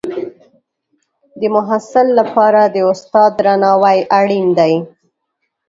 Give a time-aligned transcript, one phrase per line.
[1.39, 4.73] د محصل لپاره د استاد درناوی اړین دی.